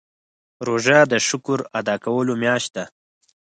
[0.67, 2.85] روژه د شکر ادا کولو میاشت ده.